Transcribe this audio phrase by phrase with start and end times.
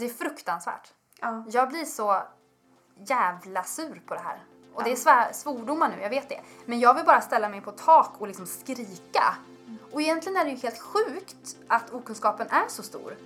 [0.00, 0.92] det är fruktansvärt.
[1.20, 1.44] Ja.
[1.48, 2.22] Jag blir så
[2.96, 4.44] jävla sur på det här.
[4.74, 6.40] Och det är svär, svordomar nu, jag vet det.
[6.64, 9.34] Men jag vill bara ställa mig på tak och liksom skrika.
[9.92, 13.16] Och egentligen är det ju helt sjukt att okunskapen är så stor.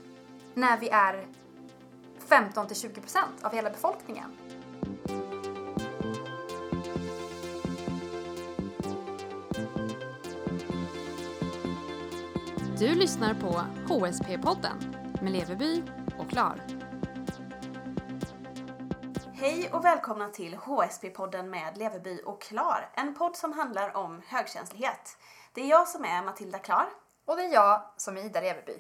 [0.55, 1.27] När vi är
[2.19, 4.37] 15 till 20 procent av hela befolkningen.
[12.79, 13.61] Du lyssnar på
[13.95, 15.83] HSP-podden med Leveby
[16.21, 16.61] och Klar.
[19.35, 22.91] Hej och välkomna till HSP-podden med Leverby och Klar.
[22.95, 25.17] En podd som handlar om högkänslighet.
[25.53, 26.89] Det är jag som är Matilda Klar.
[27.25, 28.79] Och det är jag som är Ida Reveby.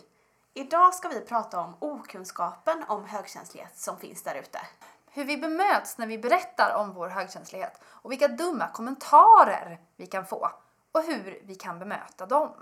[0.55, 4.61] Idag ska vi prata om okunskapen om högkänslighet som finns där ute.
[5.07, 10.27] Hur vi bemöts när vi berättar om vår högkänslighet och vilka dumma kommentarer vi kan
[10.27, 10.53] få
[10.93, 12.55] och hur vi kan bemöta dem.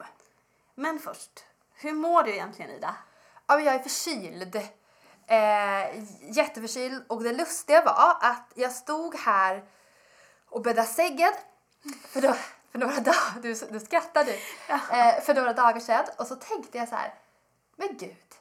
[0.75, 2.97] Men först, hur mår du egentligen Ida?
[3.49, 4.57] Ja, men jag är förkyld.
[5.27, 9.65] Eh, jätteförkyld och det lustiga var att jag stod här
[10.49, 11.33] och bäddade sängen
[12.05, 12.35] för, då,
[12.73, 14.33] för några dagar, du, du skrattade
[14.69, 17.15] eh, för några dagar sedan och så tänkte jag så här,
[17.77, 18.35] men gud,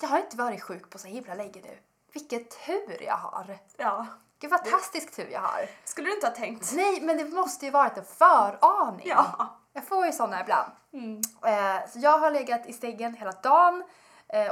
[0.00, 1.78] jag har inte varit sjuk på så himla länge nu.
[2.12, 3.58] Vilken tur jag har.
[3.76, 4.06] Ja.
[4.40, 5.68] Vilken fantastisk tur jag har.
[5.84, 6.72] Skulle du inte ha tänkt?
[6.72, 9.08] Nej, men det måste ju varit en föraning.
[9.08, 9.56] Ja.
[9.72, 10.72] Jag får ju såna ibland.
[10.92, 11.20] Mm.
[11.44, 13.84] Eh, så jag har legat i sängen hela dagen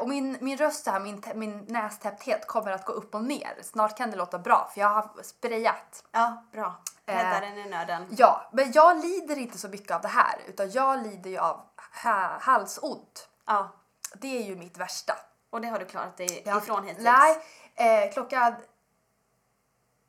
[0.01, 3.59] och min, min röst här, min, min nästäppthet kommer att gå upp och ner.
[3.63, 6.05] Snart kan det låta bra för jag har sprayat.
[6.13, 6.75] Ja, bra.
[7.07, 7.17] Eh.
[7.17, 8.07] Räddaren i nöden.
[8.11, 11.61] Ja, men jag lider inte så mycket av det här utan jag lider ju av
[12.05, 13.29] ha, halsont.
[13.47, 13.73] Ja.
[14.15, 15.17] Det är ju mitt värsta.
[15.51, 16.59] Och det har du klarat dig Ja.
[16.59, 17.05] ifrån hittills?
[17.05, 17.37] Nej,
[17.75, 18.55] eh, klockan...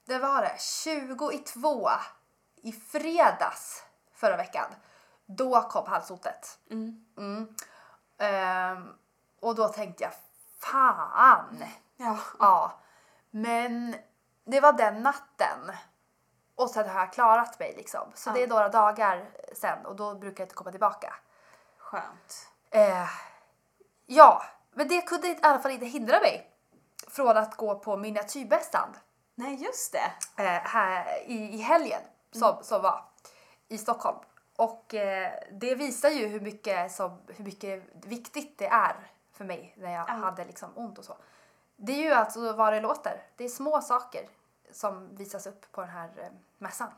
[0.06, 1.90] Det var det, 20 i två
[2.62, 4.66] i fredags förra veckan.
[5.25, 6.59] Då kom halshotet.
[6.72, 7.06] Mm.
[7.17, 7.56] Mm.
[8.17, 8.94] Ehm,
[9.42, 10.14] och då tänkte jag,
[10.59, 11.64] fan!
[11.98, 12.18] Ja.
[12.40, 12.72] Ja.
[13.32, 13.96] Men
[14.46, 15.72] det var den natten.
[16.56, 18.12] Och sen har jag klarat mig liksom.
[18.16, 18.34] Så Ja.
[18.34, 21.16] det är några dagar sen och då brukar jag inte komma tillbaka.
[21.78, 22.50] Skönt.
[22.72, 23.09] Eh,
[24.06, 26.52] ja, men det kunde i alla fall inte hindra mig
[27.08, 28.90] från att gå på miniatyrbässan
[29.36, 30.12] Nej, just det.
[30.44, 33.06] eh, här i, i helgen som, som var
[33.68, 34.18] i Stockholm.
[34.56, 38.96] Och eh, det visar ju hur mycket, som, hur mycket viktigt det är
[39.39, 40.13] för mig när jag Ja.
[40.13, 41.17] hade liksom ont och så.
[41.75, 43.23] Det är ju alltså vad det låter.
[43.35, 44.29] Det är små saker
[44.72, 46.89] som visas upp på den här eh, mässan.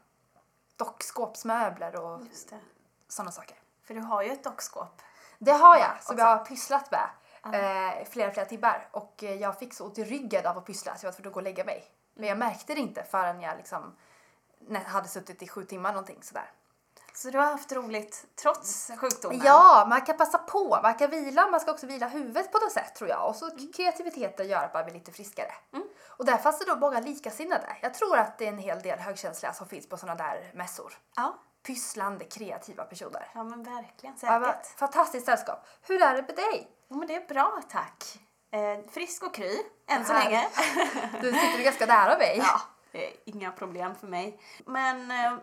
[0.78, 2.22] Dockskåpsmöbler och
[3.08, 3.58] sådana saker.
[3.84, 5.02] För du har ju ett dockskåp.
[5.40, 7.10] Det har jag, som jag har pysslat med
[7.44, 8.88] eh, flera, flera timmar.
[8.92, 11.28] Och eh, jag fick så ont i ryggen av att pyssla så jag var tvungen
[11.30, 11.86] att gå och lägga mig.
[12.14, 13.96] Men jag märkte det inte förrän jag liksom
[14.86, 16.52] hade suttit i sju timmar någonting sådär.
[17.22, 19.42] Så du har haft roligt trots sjukdomen?
[19.44, 22.72] Ja, man kan passa på, man kan vila, man ska också vila huvudet på något
[22.72, 23.28] sätt tror jag.
[23.30, 25.52] Och så kreativiteten gör att man blir lite friskare.
[25.74, 25.88] Mm.
[26.18, 27.76] Och där fanns det då många likasinnade.
[27.82, 30.94] Jag tror att det är en hel del högkänsliga som finns på sådana där mässor.
[31.16, 31.38] Ja.
[31.68, 33.30] Pysslande, kreativa personer.
[33.34, 34.80] Ja men verkligen, Ja, säkert.
[34.80, 35.68] fantastiskt sällskap.
[35.82, 36.72] Hur är det med dig?
[36.88, 38.20] Ja, men det är bra tack.
[38.52, 39.58] Eh, frisk och kry,
[39.88, 40.48] än så länge.
[41.22, 42.38] Du sitter ju ganska nära mig.
[42.44, 42.62] ja,
[43.26, 44.40] inga problem för mig.
[44.66, 45.34] Men eh,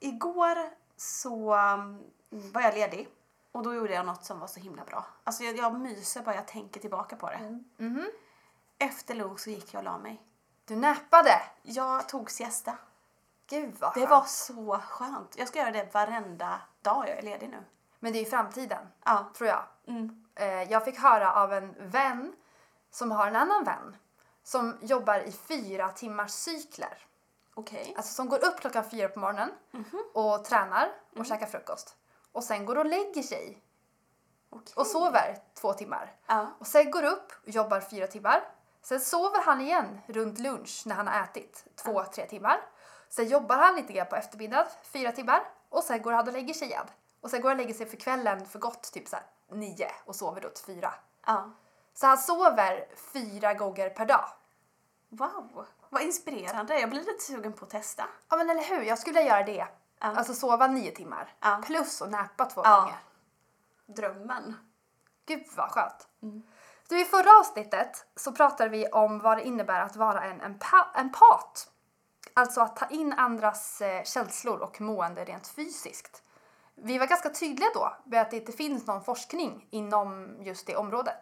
[0.00, 3.08] igår så um, var jag ledig
[3.52, 5.06] och då gjorde jag något som var så himla bra.
[5.24, 7.60] Alltså jag, jag myser bara jag tänker tillbaka på det.
[7.76, 8.10] Mhm.
[8.78, 10.22] Efter lunch så gick jag och la mig.
[10.64, 11.42] Du näppade.
[11.62, 12.78] Jag tog siesta.
[13.46, 14.10] Gud vad Det skönt.
[14.10, 15.34] var så skönt.
[15.38, 17.64] Jag ska göra det varenda dag jag är ledig nu.
[18.00, 19.30] Men det är ju framtiden, Ja.
[19.36, 19.62] tror jag.
[19.86, 20.24] Mm.
[20.34, 22.32] Eh, jag fick höra av en vän
[22.90, 23.96] som har en annan vän
[24.42, 26.98] som jobbar i fyra timmars cykler.
[27.54, 27.94] Okej.
[27.96, 29.50] Alltså som går upp klockan fyra på morgonen
[30.14, 31.96] och tränar och käkar frukost.
[32.32, 33.62] Och sen går och lägger sig
[34.50, 34.72] Okej.
[34.76, 36.12] och sover två timmar.
[36.26, 36.46] Ja.
[36.58, 38.48] Och sen går upp och jobbar fyra timmar.
[38.82, 42.60] Sen sover han igen runt lunch när han har ätit två, tre timmar.
[43.08, 45.42] Sen jobbar han lite grann på eftermiddagen, fyra timmar.
[45.68, 46.86] Och sen går han och lägger sig igen.
[47.20, 49.16] Och sen går han och lägger sig för kvällen för gott, typ så
[49.48, 50.94] nio och sover då till fyra.
[51.26, 51.50] ja.
[51.96, 54.28] Så han sover fyra gånger per dag.
[55.08, 56.80] Wow, vad inspirerande.
[56.80, 58.04] Jag blir lite sugen på att testa.
[58.28, 59.66] Ja men eller hur, jag skulle göra det.
[60.00, 60.06] Ja.
[60.16, 61.34] Alltså sova nio timmar.
[61.40, 61.60] Ja.
[61.66, 62.80] Plus att näpa två Ja.
[62.80, 62.96] gånger.
[63.86, 64.56] Drömmen.
[65.26, 66.08] Gud vad skönt.
[66.22, 66.42] Mm.
[66.88, 71.00] Du, I förra avsnittet så pratade vi om vad det innebär att vara en empa-
[71.00, 71.70] empat.
[72.34, 76.22] Alltså att ta in andras eh, känslor och mående rent fysiskt.
[76.74, 80.76] Vi var ganska tydliga då med att det inte finns någon forskning inom just det
[80.76, 81.16] området.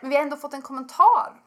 [0.00, 1.42] Men vi har ändå fått en kommentar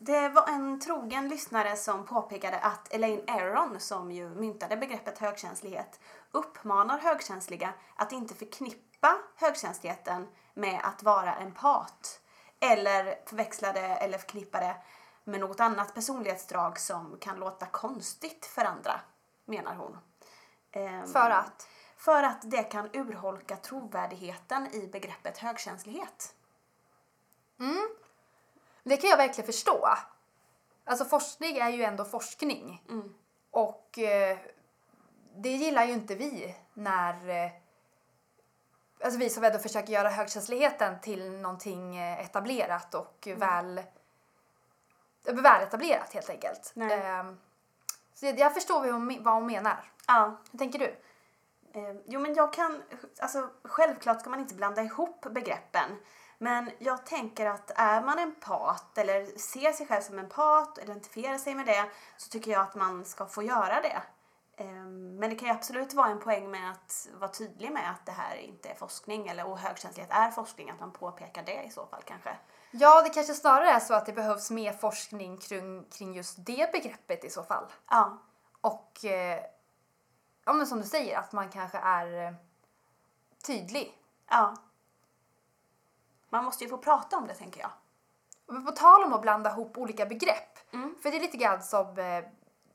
[0.00, 0.28] det.
[0.28, 6.00] var en trogen lyssnare som påpekade att Elaine Aron, som ju myntade begreppet högkänslighet,
[6.30, 12.20] uppmanar högkänsliga att inte förknippa högkänsligheten med att vara empat.
[12.60, 14.76] Eller förväxla det eller förknippa det
[15.24, 19.00] med något annat personlighetsdrag som kan låta konstigt för andra,
[19.44, 19.98] menar hon.
[20.72, 21.68] Ehm, För att?
[21.96, 26.34] För att det kan urholka trovärdigheten i begreppet högkänslighet.
[28.82, 29.88] Det kan jag verkligen förstå.
[30.84, 32.82] Alltså forskning är ju ändå forskning.
[33.50, 34.38] Och eh,
[35.36, 37.50] det gillar ju inte vi när eh,
[39.04, 45.62] Alltså vi som ändå försöker göra högkänsligheten till någonting eh, etablerat och väl eh, väl
[45.62, 46.72] etablerat helt enkelt.
[46.92, 47.38] Ehm,
[48.14, 49.92] så jag- jag förstår vad hon, vad hon menar.
[50.06, 50.36] Ja.
[50.52, 50.86] Hur tänker du?
[51.80, 52.82] Eh, jo men jag kan,
[53.20, 55.90] alltså självklart ska man inte blanda ihop begreppen.
[56.42, 61.38] Men jag tänker att är man empat eller ser sig själv som empat och identifierar
[61.38, 64.02] sig med det så tycker jag att man ska få göra det.
[64.56, 68.06] Eh, Men det kan ju absolut vara en poäng med att vara tydlig med att
[68.06, 71.70] det här inte är forskning eller och högkänslighet är forskning, att man påpekar det i
[71.70, 72.36] så fall kanske.
[72.70, 76.72] Ja, det kanske snarare är så att det behövs mer forskning kring, kring just det
[76.72, 77.64] begreppet i så fall.
[77.90, 78.18] Ja,
[78.60, 79.40] Och eh,
[80.44, 82.34] ja, men som du säger, att man kanske är eh,
[83.46, 83.98] tydlig.
[84.30, 84.54] ja.
[86.30, 87.70] Man måste ju få prata om det tänker jag.
[88.46, 90.94] Och på tal om att blanda ihop olika begrepp, Mm.
[91.02, 92.24] för det är lite grann som eh,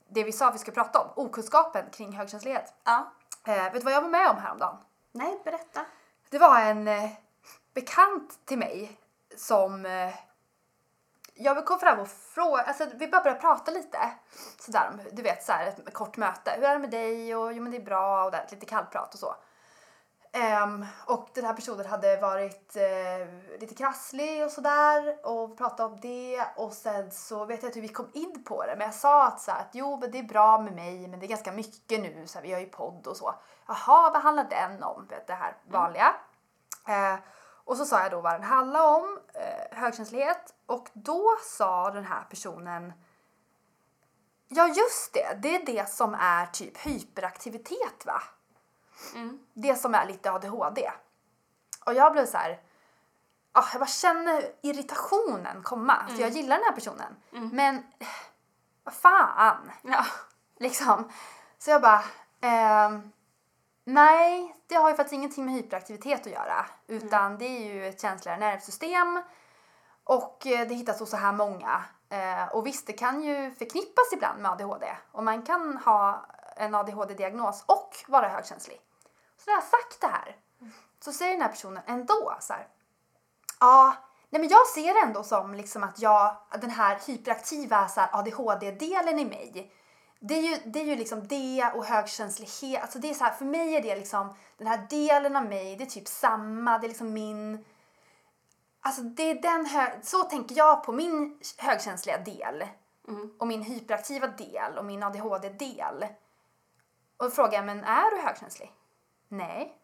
[0.09, 2.73] det vi sa vi skulle prata om, okunskapen kring högkänslighet.
[2.83, 3.11] Ja.
[3.43, 4.77] Eh, vet du vad jag var med om häromdagen?
[5.11, 5.85] Nej, berätta.
[6.29, 7.09] Det var en eh,
[7.73, 8.99] bekant till mig
[9.37, 10.13] som eh,
[11.33, 14.11] jag kom fram och frågade, alltså vi bara började prata lite
[14.59, 16.51] sådär om, du vet såhär ett kort möte.
[16.55, 17.35] Hur är det med dig?
[17.35, 19.35] Och jo men det är bra och där, lite kallprat och så.
[20.37, 25.99] Ehm, och den här personen hade varit eh, lite krasslig och sådär och pratat om
[26.01, 28.93] det och sen så vet jag inte hur vi kom in på det men jag
[28.93, 31.27] sa att, så här, att jo men det är bra med mig men det är
[31.27, 33.35] ganska mycket nu så här, vi har ju podd och så.
[33.67, 35.07] Jaha vad handlar den om?
[35.09, 36.15] Vet, det här vanliga.
[36.87, 37.15] Eh,
[37.65, 42.05] och så sa jag då vad den handlar om, eh, högkänslighet och då sa den
[42.05, 42.93] här personen
[44.47, 48.21] Ja just det, det är det som är typ hyperaktivitet va?
[49.53, 50.91] Det som är lite ADHD.
[51.85, 52.59] Och jag blev så här.
[53.51, 55.95] ah, jag bara känner irritationen komma.
[56.07, 57.15] För jag gillar den här personen.
[57.53, 58.07] Men eh,
[58.83, 59.71] vad fan.
[59.81, 60.05] Ja.
[60.59, 61.09] Liksom.
[61.57, 62.03] Så jag bara.
[62.41, 63.11] ehm,
[63.83, 66.65] nej, det har ju faktiskt ingenting med hyperaktivitet att göra.
[66.87, 69.21] Utan det är ju ett känsligare nervsystem.
[70.03, 71.83] Och eh, det hittas hos så här många.
[72.09, 74.95] Eh, och visst, det kan ju förknippas ibland med ADHD.
[75.11, 78.81] Och man kan ha en ADHD-diagnos och vara högkänslig.
[79.37, 80.35] Så när jag har sagt det här
[80.99, 82.67] så säger den här personen ändå så här.
[83.59, 83.95] Ja,
[84.29, 89.25] nej men jag ser det ändå som liksom att jag, den här hyperaktiva ADHD-delen i
[89.25, 89.71] mig.
[90.19, 92.81] Det är, ju, det är ju liksom det och högkänslighet.
[92.81, 95.75] Alltså det är så här, för mig är det liksom den här delen av mig,
[95.75, 97.65] det är typ samma, det är liksom min
[98.85, 102.63] Alltså det är den hö- så tänker jag på min högkänsliga del.
[103.39, 106.05] Och min hyperaktiva del och min ADHD-del.
[107.17, 108.71] Och frågar jag, men är du högkänslig?
[109.27, 109.81] Nej.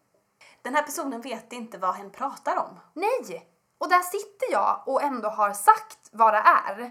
[0.62, 2.80] Den här personen vet inte vad hen pratar om.
[2.92, 3.48] Nej!
[3.78, 6.90] Och där sitter jag och ändå har sagt vad det är.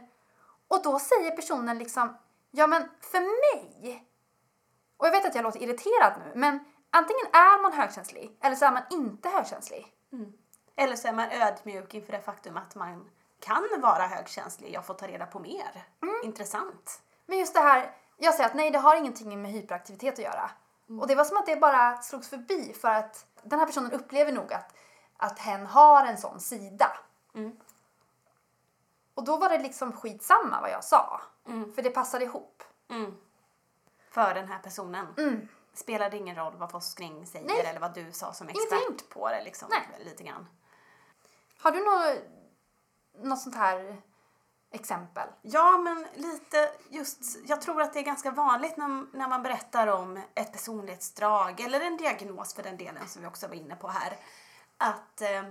[0.68, 2.18] Och då säger personen liksom,
[2.52, 4.08] ja men för mig.
[4.98, 6.60] Och jag vet att jag låter irriterad nu, men
[6.90, 9.94] antingen är man högkänslig eller så är man inte högkänslig.
[10.76, 13.10] Eller så är man ödmjuk inför det faktum att man
[13.40, 14.74] kan vara högkänslig.
[14.74, 15.86] Jag får ta reda på mer.
[16.24, 17.02] Intressant.
[17.26, 20.52] Men just det här, jag säger att nej det har ingenting med hyperaktivitet att göra.
[21.00, 24.32] Och det var som att det bara slogs förbi för att den här personen upplever
[24.32, 24.76] nog att,
[25.18, 26.98] att hen har en sån sida.
[29.14, 31.22] Och då var det liksom skitsamma vad jag sa.
[31.76, 32.64] För det passade ihop.
[34.10, 35.08] För den här personen.
[35.18, 35.48] Mm.
[35.74, 37.66] Spelar det ingen roll vad forskning säger Nej.
[37.66, 39.08] eller vad du sa som expert Ingenting.
[39.10, 39.68] på det liksom.
[39.72, 40.06] Nej.
[40.06, 40.48] Lite grann.
[41.58, 42.24] Har du något,
[43.26, 44.02] något sånt här
[44.72, 45.28] exempel?
[45.42, 49.88] Ja, men lite just, jag tror att det är ganska vanligt när, när man berättar
[49.88, 53.88] om ett personlighetsdrag eller en diagnos för den delen som vi också var inne på
[53.88, 54.18] här.
[54.78, 55.44] Att eh,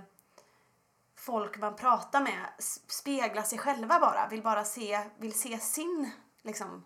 [1.15, 2.45] folk man pratar med
[2.87, 6.11] speglar sig själva bara, vill bara se, vill se sin,
[6.41, 6.85] liksom,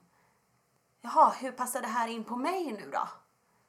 [1.01, 3.07] jaha, hur passar det här in på mig nu då?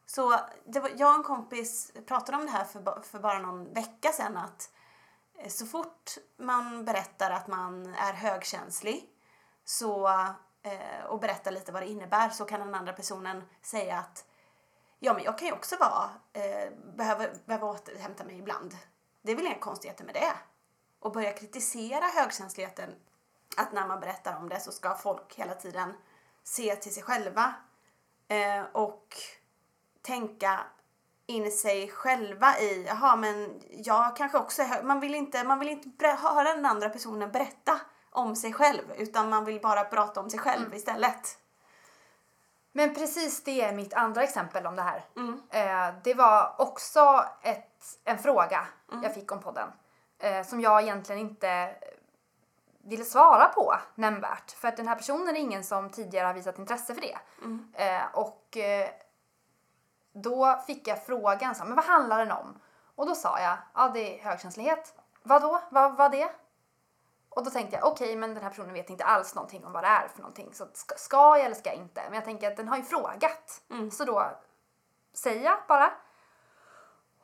[0.06, 3.73] Så det var, jag och en kompis pratade om det här för, för bara någon
[3.73, 4.75] vecka sedan att Eh,
[5.38, 9.08] Eh, så fort man berättar att man är högkänslig
[9.64, 10.08] så,
[10.62, 14.24] eh, och berättar lite vad det innebär så kan den andra personen säga att
[14.98, 18.76] ja men jag kan ju också vara, eh, behöva, behöva återhämta mig ibland.
[19.22, 20.32] Det är väl inga konstigheter med det.
[21.00, 22.94] Och börja kritisera högkänsligheten
[23.56, 25.94] att när man berättar om det så ska folk hela tiden
[26.42, 27.54] se till sig själva
[28.72, 29.16] och
[30.02, 30.66] tänka
[31.26, 34.83] in sig själva i, jaha men jag kanske också är.
[34.83, 37.80] Man vill inte, man vill inte höra den andra personen berätta
[38.11, 41.38] om sig själv utan man vill bara prata om sig själv istället.
[42.73, 45.04] Men precis det är mitt andra exempel om det här.
[45.16, 45.40] Mm.
[45.50, 48.66] Eh, det var också ett, en fråga
[49.02, 49.68] jag fick om podden.
[50.18, 51.75] Eh, som jag egentligen inte
[52.85, 54.50] ville svara på nämnvärt.
[54.50, 57.18] För att den här personen är ingen som tidigare har visat intresse för det.
[57.85, 58.88] Eh, och eh,
[60.23, 62.61] då fick jag frågan så här, men vad handlar den om?
[62.94, 64.94] Och då sa jag, ja det är högkänslighet.
[65.23, 65.61] Vadå?
[65.70, 66.30] Vad var det?
[67.28, 69.85] Och då tänkte jag, okej men den här personen vet inte alls någonting om vad
[69.85, 70.54] det är för någonting.
[70.54, 72.02] Så ska, jag eller ska jag inte?
[72.04, 73.62] Men jag tänker att den har ju frågat.
[73.92, 74.30] Så då
[75.14, 75.92] säger jag bara.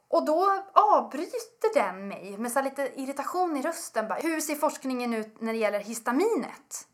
[0.09, 4.09] Och då avbryter den mig med så lite irritation i rösten.
[4.09, 6.89] Bara, Hur ser forskningen ut när det gäller histaminet?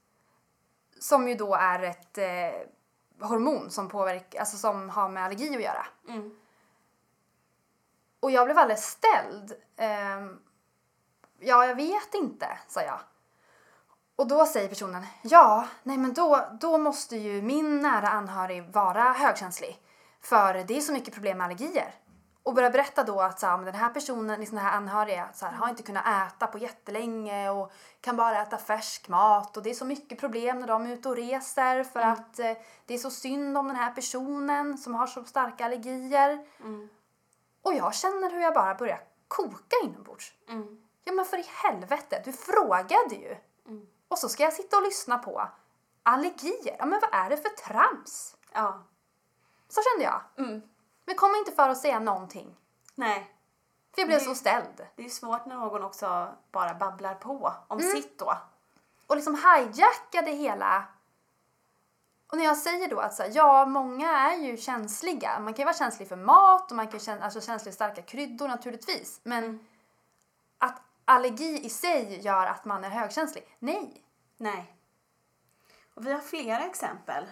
[1.00, 2.68] Som ju då är ett eh,
[3.20, 5.86] hormon som, påverkar, alltså som har med allergi att göra.
[6.08, 6.30] Mm.
[8.20, 9.52] Och jag blev alldeles ställd.
[9.76, 10.38] Ehm,
[11.38, 13.00] ja, jag vet inte, sa jag.
[14.16, 19.12] Och då säger personen, ja, nej men då, då måste ju min nära anhörig vara
[19.12, 19.82] högkänslig.
[20.20, 21.94] För det är så mycket problem med allergier.
[22.48, 25.46] Och börja berätta då att så här, den här personen, liksom den här anhöriga, så
[25.46, 29.56] här, har inte kunnat äta på jättelänge och kan bara äta färsk mat.
[29.56, 32.52] Och det är så mycket problem när de är ute och reser för att eh,
[32.86, 36.46] det är så synd om den här personen som har så starka allergier.
[37.62, 40.32] Och jag känner hur jag bara börjar koka inombords.
[40.48, 40.82] Mm.
[41.04, 43.36] Ja men för i helvete, du frågade ju.
[44.08, 45.48] Och så ska jag sitta och lyssna på
[46.02, 46.76] allergier.
[46.78, 48.36] Ja men vad är det för trams?
[48.52, 48.82] Ja.
[49.68, 50.20] Så kände jag.
[51.08, 51.14] Mm.
[51.14, 52.56] Men kom inte för att säga någonting.
[52.94, 53.34] Nej.
[53.94, 54.86] För jag blev Det- så ställd.
[54.96, 58.38] Det är svårt när någon också bara babblar på om sitt då.
[59.06, 60.84] Och liksom hijackade hela...
[62.30, 65.38] Och när jag säger då att så här, ja, många är ju känsliga.
[65.40, 67.76] Man kan ju vara känslig för mat och man kan ju känna, alltså känslig för
[67.76, 69.20] starka kryddor naturligtvis.
[69.22, 69.66] Men
[70.58, 73.56] att allergi i sig gör att man är högkänslig?
[73.58, 74.04] Nej.
[74.36, 74.74] Nej.
[75.94, 77.24] Och vi har flera exempel.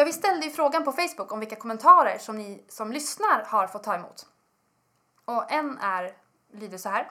[0.00, 3.66] Ja, vi ställde ju frågan på Facebook om vilka kommentarer som ni som lyssnar har
[3.66, 4.26] fått ta emot.
[5.24, 6.16] Och en är,
[6.50, 7.10] lyder så här.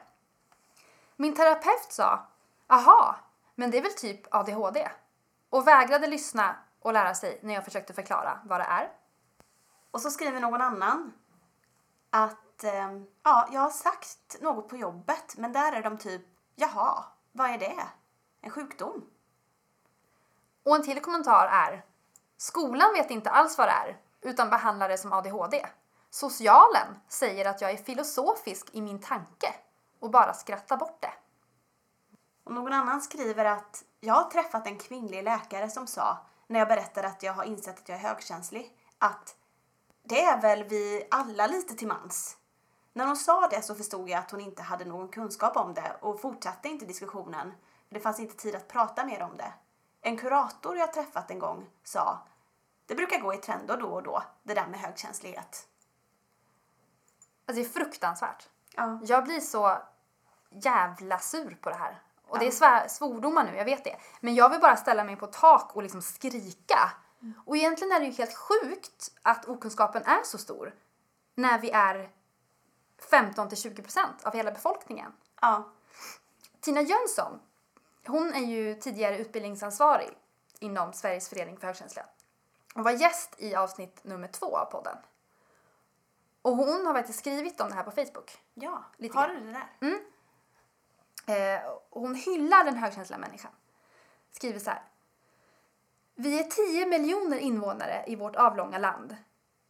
[1.15, 2.27] Min terapeut sa,
[2.67, 3.15] aha,
[3.55, 4.89] men det är väl typ ADHD?
[5.50, 8.91] Och vägrade lyssna och lära sig när jag försökte förklara vad det är.
[9.91, 11.13] Och så skriver någon annan
[12.10, 16.22] att ehm, ja, jag har sagt något på jobbet men där är de typ
[16.55, 17.84] jaha, vad är det?
[18.41, 19.10] En sjukdom?
[20.63, 21.84] Och en till kommentar är,
[22.39, 25.65] skolan vet inte alls vad det är, utan behandlar det som ADHD.
[26.10, 29.53] Socialen säger att jag är filosofisk i min tanke
[30.00, 31.13] och bara skrattar bort det.
[32.43, 36.17] Och någon annan skriver att jag har träffat en kvinnlig läkare som sa
[36.48, 39.36] när jag berättade att jag har insett att jag är högkänslig att
[40.03, 42.38] det är väl vi alla lite till mans.
[42.93, 45.98] När hon sa det så förstod jag att hon inte hade någon kunskap om det
[46.01, 47.53] och fortsatte inte diskussionen.
[47.89, 49.53] Det fanns inte tid att prata mer om det.
[50.01, 52.20] En kurator jag träffat en gång sa
[52.86, 55.68] det brukar gå i trender då och då, det där med högkänslighet.
[57.46, 58.50] Alltså det är fruktansvärt.
[58.75, 59.00] Ja.
[59.03, 59.77] Jag blir så
[60.50, 62.01] jävla sur på det här.
[62.27, 63.96] Och det är svär, svordomar nu, jag vet det.
[64.20, 66.91] Men jag vill bara ställa mig på tak och liksom skrika.
[67.46, 70.75] Och egentligen är det ju helt sjukt att okunskapen är så stor.
[71.36, 72.10] När vi är
[73.12, 75.13] 15-20% av hela befolkningen.
[75.41, 75.70] Ja.
[76.60, 77.39] Tina Jönsson,
[78.10, 80.10] hon är ju tidigare utbildningsansvarig
[80.60, 82.06] inom Sveriges förening för högkänsliga.
[82.74, 84.98] Hon var gäst i avsnitt nummer två av podden.
[86.42, 88.38] Och hon har faktiskt skrivit om det här på Facebook.
[88.54, 89.39] Ja, Lite har grann.
[89.46, 90.00] du det där?
[91.30, 93.51] Eh, och hon hyllar den högkänsliga människan.
[94.32, 94.84] Skriver så här.
[96.16, 99.16] Vi är 10 miljoner invånare i vårt avlånga land.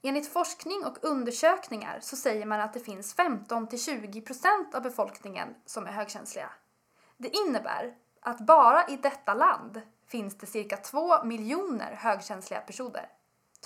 [0.02, 5.92] Enligt forskning och undersökningar så säger man att det finns 15-20% av befolkningen som är
[5.92, 6.50] högkänsliga.
[7.18, 7.96] Det innebär
[8.30, 13.10] att bara i detta land finns det cirka 2 miljoner högkänsliga personer.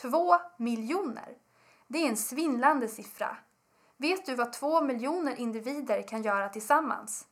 [0.02, 1.38] 2 miljoner!
[1.88, 3.38] Det är en svindlande siffra.
[3.98, 7.28] Vet du vad 2 miljoner individer kan göra tillsammans?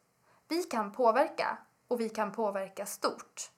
[0.47, 1.57] Vi kan påverka
[1.87, 3.51] och vi kan påverka stort.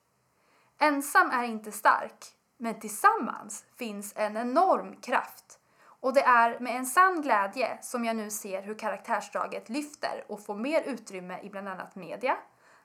[0.80, 2.26] Ensam är inte stark,
[2.58, 5.60] men tillsammans finns en enorm kraft.
[5.84, 10.46] Och det är med en sann glädje som jag nu ser hur karaktärsdraget lyfter och
[10.46, 12.38] får mer utrymme i bland annat media,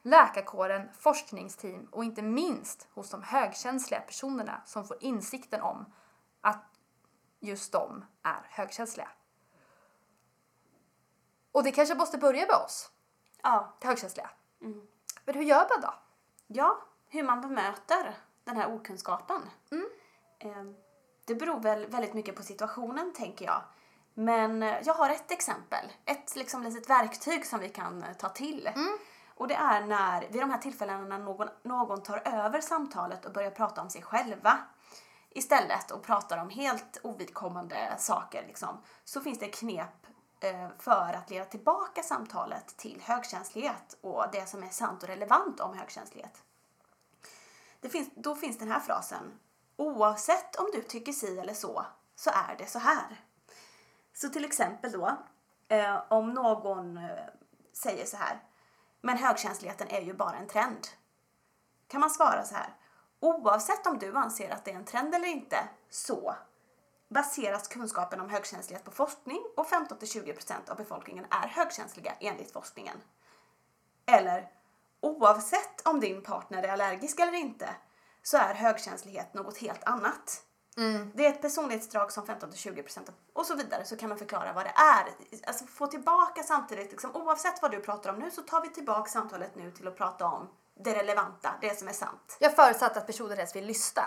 [0.03, 5.93] läkarkåren, forskningsteam och inte minst hos de högkänsliga personerna som får insikten om
[6.41, 6.65] att
[7.41, 9.09] just de är högkänsliga.
[11.53, 12.91] Och det kanske måste börja med oss,
[13.43, 13.77] Ja.
[13.83, 14.31] högkänsliga.
[15.25, 15.95] Men hur gör man då?
[16.47, 16.79] Ja,
[17.09, 18.15] hur man bemöter
[18.45, 19.43] den här okunskapen.
[20.39, 20.65] Eh,
[21.25, 23.63] Det beror väl väldigt mycket på situationen, tänker jag.
[24.15, 28.29] Men eh, jag har ett exempel, ett liksom litet verktyg som vi kan eh, ta
[28.29, 28.71] till.
[29.39, 33.33] Och det är när, vid de här tillfällena när någon, någon tar över samtalet och
[33.33, 34.59] börjar prata om sig själva
[35.31, 40.07] istället och pratar om helt ovidkommande saker liksom, så finns det knep
[40.41, 45.61] eh, för att leda tillbaka samtalet till högkänslighet och det som är sant och relevant
[45.61, 46.43] om högkänslighet.
[47.81, 49.39] Det finns, då finns den här frasen.
[49.77, 53.21] Oavsett om du tycker si eller så, så är det så här.
[54.15, 55.17] Så till exempel då,
[55.69, 57.27] eh, om någon eh,
[57.73, 58.41] säger så här.
[59.01, 60.89] Men högkänsligheten är ju bara en trend.
[61.89, 62.75] Kan man svara så här.
[63.21, 66.37] Oavsett om du anser att det är en trend eller inte, så
[67.09, 72.97] baseras kunskapen om högkänslighet på forskning och 15-20% av befolkningen är högkänsliga enligt forskningen.
[74.07, 74.51] Eller
[75.01, 77.69] oavsett om din partner är allergisk eller inte
[78.23, 80.45] så är högkänslighet något helt annat.
[81.15, 84.73] Det är ett personlighetsdrag som 15-20% och så vidare så kan man förklara vad det
[84.77, 85.07] är.
[85.47, 89.11] Alltså få tillbaka samtidigt, liksom, oavsett vad du pratar om nu så tar vi tillbaka
[89.11, 92.37] samtalet nu till att prata om det relevanta, det som är sant.
[92.41, 94.03] Jag förutsatte att personen ens vill lyssna.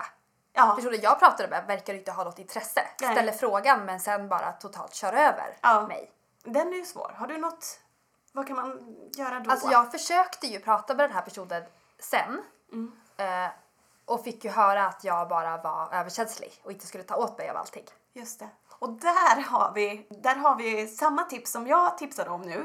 [0.52, 2.80] Ja, Personen jag pratar med verkar inte ha något intresse.
[3.00, 3.12] Nej.
[3.12, 5.86] Ställer frågan men sen bara totalt kör över Ja.
[5.88, 6.12] mig.
[6.44, 7.14] den är ju svår.
[7.18, 7.80] Har du något,
[8.32, 9.50] vad kan man göra då?
[9.50, 11.62] Alltså jag försökte ju prata med den här personen
[11.98, 12.40] sen.
[12.72, 12.92] Mm.
[13.16, 13.52] Eh,
[14.04, 17.50] och fick ju höra att jag bara var överkänslig och inte skulle ta åt mig
[17.50, 17.84] av allting.
[18.12, 18.48] Just det.
[18.78, 22.64] Och där har vi, där har vi samma tips som jag tipsade om nu.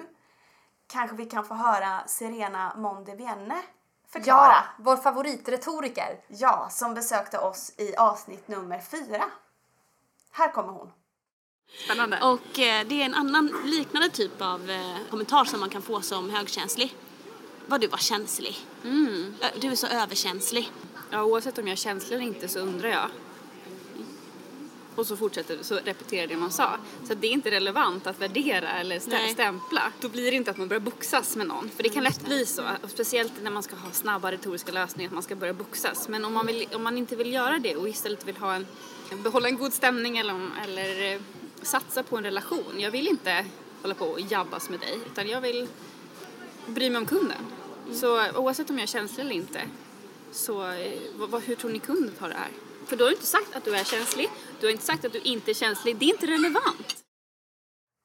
[0.88, 3.62] Kanske vi kan få höra Serena Mondevienne
[4.08, 4.48] förklara.
[4.48, 6.20] Ja, vår favoritretoriker.
[6.28, 9.24] Ja, som besökte oss i avsnitt nummer fyra.
[10.32, 10.92] Här kommer hon.
[11.86, 12.22] Spännande.
[12.22, 16.02] Och eh, det är en annan liknande typ av eh, kommentar som man kan få
[16.02, 16.96] som högkänslig.
[17.68, 18.58] Vad du var känslig.
[19.42, 20.72] Ö, Du är så överkänslig.
[21.10, 23.10] Ja, oavsett om jag är känslig eller inte så undrar jag.
[24.96, 26.78] Och så fortsätter så repeterar det man sa.
[27.08, 29.34] Så det är inte relevant att värdera eller stä- Nej.
[29.34, 29.92] stämpla.
[30.00, 31.70] Då blir det inte att man börjar boxas med någon.
[31.70, 32.62] För det kan lätt bli så.
[32.88, 36.08] Speciellt när man ska ha snabba retoriska lösningar att man ska börja boxas.
[36.08, 38.66] Men om man, vill, om man inte vill göra det och istället vill ha en,
[39.24, 41.22] behålla en god stämning eller, eller eh,
[41.62, 42.74] satsa på en relation.
[42.80, 43.46] Jag vill inte
[43.82, 45.68] hålla på och jabbas med dig utan jag vill
[46.68, 47.38] bry mig om kunden.
[47.94, 49.62] Så oavsett om jag är känslig eller inte
[50.32, 52.52] så eh, vad, hur tror ni kunden tar det här?
[52.86, 55.14] För du har ju inte sagt att du är känslig, du har inte sagt att
[55.14, 57.04] du inte är känslig, det är inte relevant.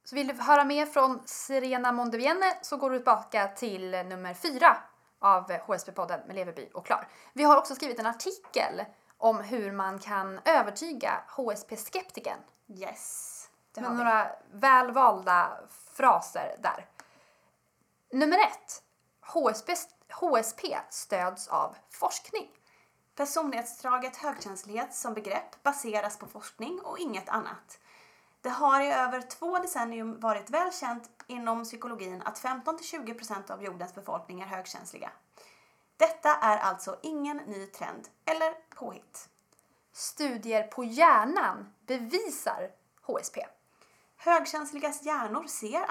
[0.04, 4.76] Så vill du höra mer från Serena Mondevienne så går du tillbaka till nummer fyra
[5.20, 7.08] av HSP-podden med Leverby och Klar.
[7.32, 8.84] Vi har också skrivit en artikel
[9.18, 13.38] om hur man kan övertyga HSP-skeptikern Yes.
[13.74, 13.96] Det med vi.
[13.96, 15.58] några välvalda
[15.92, 16.86] fraser där.
[18.12, 18.82] Nummer ett.
[19.20, 19.72] HSP,
[20.12, 22.48] HSP stöds av forskning.
[23.14, 27.78] Personlighetsdraget högkänslighet som begrepp baseras på forskning och inget annat.
[28.40, 33.94] Det har i över två decennium varit väl känt inom psykologin att 15-20% av jordens
[33.94, 35.10] befolkning är högkänsliga.
[35.96, 39.28] Detta är alltså ingen ny trend eller påhitt.
[39.92, 42.70] Studier på hjärnan bevisar
[43.02, 43.38] HSP.
[44.16, 45.86] Högkänsligas hjärnor ser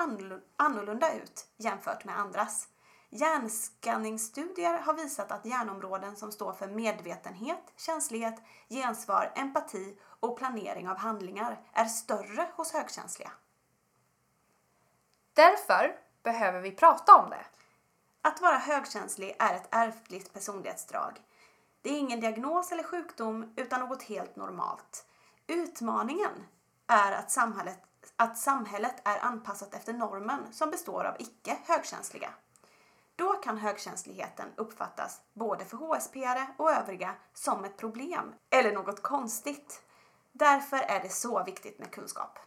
[0.57, 2.67] annorlunda ut jämfört med andras.
[3.13, 10.97] Hjärnskanningsstudier har visat att hjärnområden som står för medvetenhet, känslighet, gensvar, empati och planering av
[10.97, 13.31] handlingar är större hos högkänsliga.
[15.33, 17.45] Därför behöver vi prata om det.
[18.21, 21.21] Att vara högkänslig är ett ärftligt personlighetsdrag.
[21.81, 25.05] Det är ingen diagnos eller sjukdom utan något helt normalt.
[25.47, 26.45] Utmaningen
[26.87, 27.79] är att samhället,
[28.15, 32.33] att samhället är anpassat efter normen som består av icke högkänsliga.
[33.21, 39.81] Då kan högkänsligheten uppfattas både för HSP-are och övriga som ett problem eller något konstigt.
[40.31, 42.39] Därför är det så viktigt med kunskap.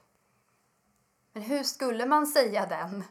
[1.32, 3.04] Men hur skulle man säga den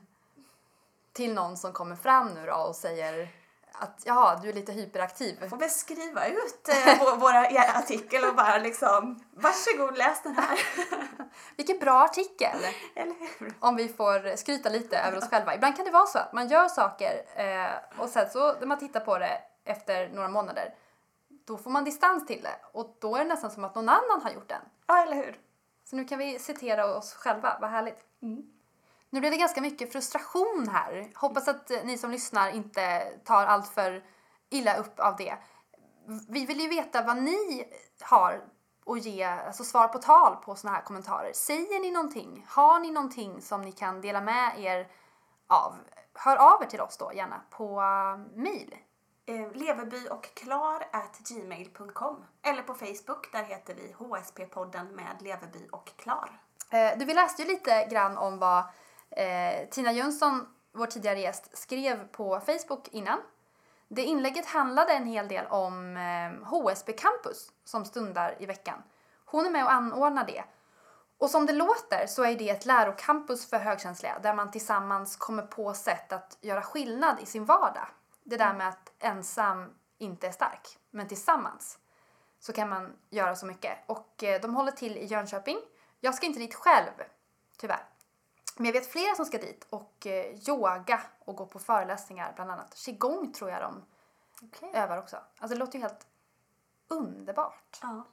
[1.14, 3.30] till någon som kommer fram nu då och säger
[3.74, 5.50] att jaha, du är lite hyperaktiv.
[5.50, 10.36] får väl skriva ut eh, vår, våra er artikel och bara liksom varsågod läs den
[10.36, 10.60] här.
[11.58, 12.58] Vilken bra artikel!
[12.96, 13.54] Eller hur?
[13.60, 15.56] Om vi får skryta lite över oss själva.
[15.56, 18.80] Ibland kan det vara så att man gör saker eh, och sen så när man
[18.80, 20.74] tittar på det efter några månader
[21.46, 24.22] då får man distans till det och då är det nästan som att någon annan
[24.24, 24.62] har gjort den.
[24.88, 25.40] Ja, eller hur?
[25.90, 28.00] Så nu kan vi citera oss själva, vad härligt.
[29.14, 31.12] Nu blev det ganska mycket frustration här.
[31.16, 34.04] Hoppas att eh, ni som lyssnar inte tar allt för
[34.50, 35.38] illa upp av det.
[36.30, 37.66] Vi vill ju veta vad ni
[38.02, 38.42] har
[38.86, 41.32] att ge, alltså svar på tal på såna här kommentarer.
[41.34, 42.46] Säger ni någonting?
[42.50, 44.88] Har ni någonting som ni kan dela med er
[45.48, 45.76] av?
[46.14, 48.76] Hör av er till oss då gärna på uh, mail.
[49.26, 55.68] Eh, leverby och klar at gmail.com eller på Facebook, där heter vi HSP-podden med Leverby
[55.72, 56.40] och Klar.
[56.70, 58.64] Eh, du, vi läste ju lite grann om vad
[59.16, 63.20] eh, Tina Jönsson, vår tidigare gäst, skrev på Facebook innan.
[63.88, 68.84] Det inlägget handlade en hel del om eh, HSB Campus som stundar i veckan.
[69.26, 70.44] Hon är med och anordnar det.
[71.18, 75.44] Och som det låter så är det ett lärocampus för högkänsliga där man tillsammans kommer
[75.44, 77.88] på sätt att göra skillnad i sin vardag.
[78.24, 81.80] Det där med att ensam inte är stark, men tillsammans
[82.40, 83.78] så kan man göra så mycket.
[83.86, 85.58] Och eh, de håller till i Jönköping.
[86.00, 86.92] Jag ska inte dit själv,
[87.58, 87.84] tyvärr.
[88.56, 92.52] Men jag vet flera som ska dit och eh, yoga och gå på föreläsningar bland
[92.52, 92.76] annat.
[92.76, 93.86] Qigong tror jag de
[94.42, 94.72] Okej.
[94.74, 95.16] övar också.
[95.16, 96.08] Alltså det låter ju helt
[96.88, 97.80] underbart.
[97.82, 98.04] Ja.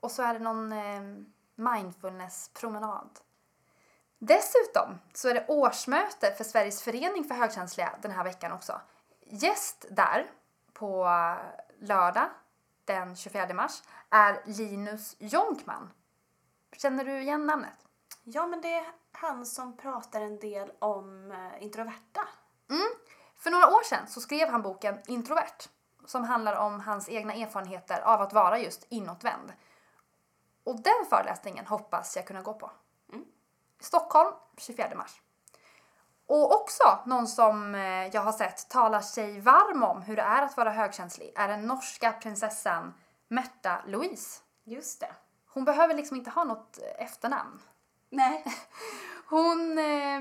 [0.00, 3.20] Och så är det någon eh, mindfulness-promenad.
[4.18, 8.80] Dessutom så är det årsmöte för Sveriges förening för högkänsliga den här veckan också.
[9.20, 10.30] Gäst där
[10.72, 11.04] på
[11.78, 12.28] lördag
[12.84, 15.90] den 24 mars är Linus Jonkman.
[16.72, 17.86] Känner du igen namnet?
[18.24, 22.28] Ja, men det är han som pratar en del om eh, introverta.
[23.36, 25.68] För några år sedan så skrev han boken Introvert
[26.06, 29.52] som handlar om hans egna erfarenheter av att vara just inåtvänd.
[30.64, 32.70] Och den föreläsningen hoppas jag kunna gå på.
[33.80, 35.20] Stockholm 24 mars.
[36.26, 40.42] Och också någon som eh, jag har sett talar sig varm om hur det är
[40.42, 42.94] att vara högkänslig är den norska prinsessan
[43.28, 44.40] Märta Louise.
[44.64, 45.14] Just det.
[45.46, 47.62] Hon behöver liksom inte ha något efternamn.
[48.12, 48.44] Nej.
[49.26, 50.20] Hon eh,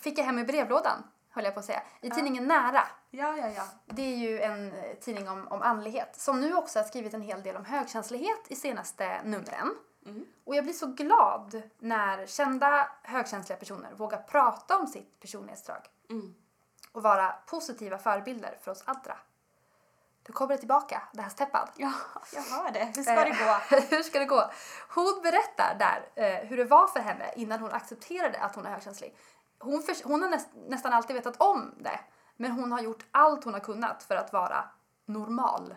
[0.00, 2.82] fick jag hem i brevlådan, höll jag på att säga, i tidningen Nära.
[3.10, 3.64] Ja, ja, ja.
[3.86, 7.22] Det är ju en eh, tidning om, om andlighet som nu också har skrivit en
[7.22, 9.74] hel del om högkänslighet i senaste numren.
[10.44, 15.80] Och jag blir så glad när kända högkänsliga personer vågar prata om sitt personlighetsdrag
[16.10, 16.34] Mm.
[16.92, 19.16] och vara positiva förebilder för oss andra.
[20.28, 21.68] Nu kommer tillbaka, det här steppad.
[21.76, 21.92] Ja,
[22.34, 22.92] jag hör det.
[22.96, 23.76] Hur ska det gå?
[23.76, 24.50] Eh, hur ska det gå?
[24.88, 28.70] Hon berättar där eh, hur det var för henne innan hon accepterade att hon är
[28.70, 29.16] högkänslig.
[29.58, 32.00] Hon, förs- hon har näst, nästan alltid vetat om det,
[32.36, 34.64] men hon har gjort allt hon har kunnat för att vara
[35.06, 35.74] normal.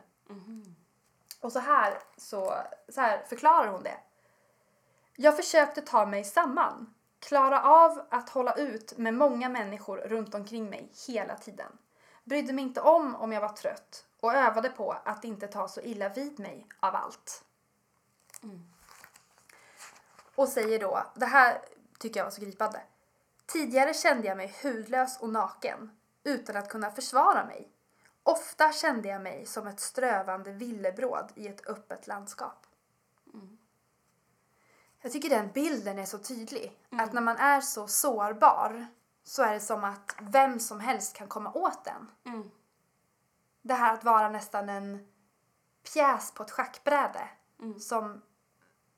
[1.41, 2.53] Och så här, så,
[2.89, 3.97] så här förklarar hon det.
[5.15, 10.69] Jag försökte ta mig samman, klara av att hålla ut med många människor runt omkring
[10.69, 11.71] mig hela tiden.
[12.23, 15.81] Brydde mig inte om om jag var trött och övade på att inte ta så
[15.81, 17.43] illa vid mig av allt.
[20.35, 21.61] Och säger då, det här
[21.99, 22.81] tycker jag var så gripande.
[23.45, 25.91] Tidigare kände jag mig hudlös och naken
[26.23, 27.71] utan att kunna försvara mig.
[28.23, 32.67] Ofta kände jag mig som ett strövande villebråd i ett öppet landskap.
[35.01, 36.79] Jag tycker den bilden är så tydlig.
[36.89, 38.87] Att när man är så sårbar
[39.23, 42.11] så är det som att vem som helst kan komma åt den.
[42.23, 42.51] Mm.
[43.67, 45.07] Det här att vara nästan en
[45.93, 47.29] pjäs på ett schackbräde
[47.79, 48.21] som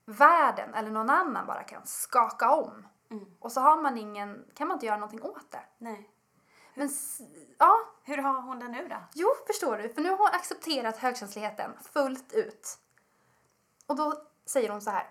[0.06, 2.88] världen eller någon annan bara kan skaka om.
[3.40, 5.64] Och så har man ingen, kan man inte göra någonting åt det.
[5.78, 6.10] Nej.
[6.74, 6.90] Men
[7.58, 8.96] ja, Hur har hon det nu då?
[9.14, 9.90] Jo, förstår du.
[9.90, 12.80] För nu har hon accepterat högkänsligheten fullt ut.
[13.88, 14.14] Och då
[14.46, 15.10] säger hon så här.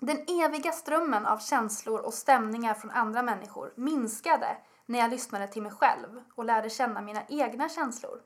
[0.00, 4.56] Den eviga strömmen av känslor och stämningar från andra människor minskade
[4.86, 8.22] när jag lyssnade till mig själv och lärde känna mina egna känslor.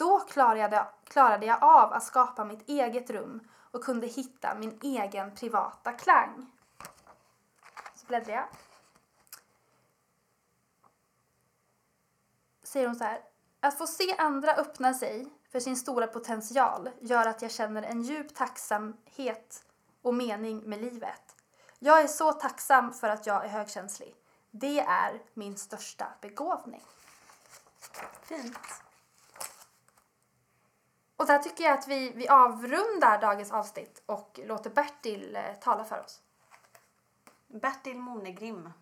[0.00, 4.78] Då klarade jag, klarade jag av att skapa mitt eget rum och kunde hitta min
[4.82, 6.46] egen privata klang.
[7.94, 8.46] Så bläddrar jag.
[12.62, 13.20] säger hon så här.
[13.60, 18.02] Att få se andra öppna sig för sin stora potential gör att jag känner en
[18.02, 19.64] djup tacksamhet
[20.02, 21.36] och mening med livet.
[21.78, 24.14] Jag är så tacksam för att jag är högkänslig.
[24.50, 26.82] Det är min största begåvning.
[28.22, 28.58] Fint.
[31.20, 35.84] Och där tycker jag att vi, vi avrundar dagens avsnitt och låter Bertil eh, tala
[35.84, 36.22] för oss.
[37.46, 38.72] Bertil Monegrim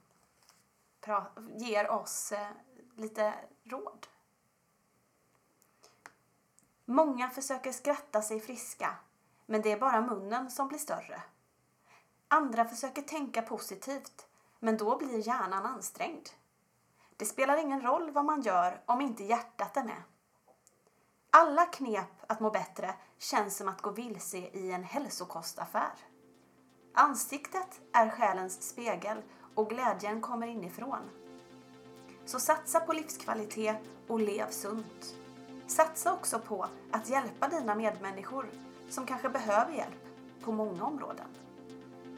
[1.56, 2.48] ger oss eh,
[2.96, 4.06] lite råd.
[6.84, 8.96] Många försöker skratta sig friska,
[9.46, 11.22] men det är bara munnen som blir större.
[12.28, 14.26] Andra försöker tänka positivt,
[14.58, 16.28] men då blir hjärnan ansträngd.
[17.16, 20.02] Det spelar ingen roll vad man gör om inte hjärtat är med.
[21.30, 25.92] Alla knep att må bättre känns som att gå vilse i en hälsokostaffär.
[26.94, 29.22] Ansiktet är själens spegel
[29.54, 31.10] och glädjen kommer inifrån.
[32.26, 33.76] Så satsa på livskvalitet
[34.08, 35.14] och lev sunt.
[35.66, 38.50] Satsa också på att hjälpa dina medmänniskor
[38.88, 40.04] som kanske behöver hjälp
[40.44, 41.28] på många områden.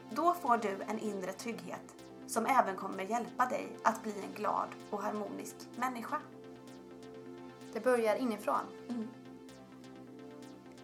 [0.09, 1.95] Då får du en inre trygghet
[2.27, 6.21] som även kommer hjälpa dig att bli en glad och harmonisk människa.
[7.73, 8.61] Det börjar inifrån.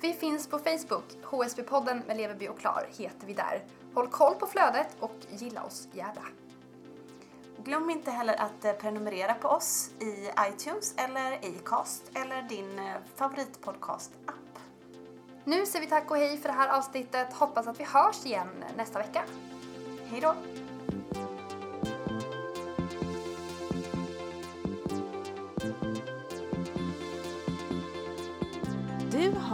[0.01, 3.63] Vi finns på Facebook, HSB-podden med Leverby och Klar heter vi där.
[3.93, 6.21] Håll koll på flödet och gilla oss gärna.
[7.63, 12.95] Glöm inte heller att eh, prenumerera på oss i iTunes eller Acast eller din eh,
[13.15, 14.59] favoritpodcast-app.
[15.43, 17.33] Nu säger vi tack och hej för det här avsnittet.
[17.33, 19.23] Hoppas att vi hörs igen nästa vecka.
[20.09, 20.35] Hej då!